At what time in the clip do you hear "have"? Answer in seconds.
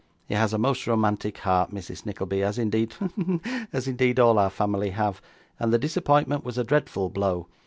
4.89-5.21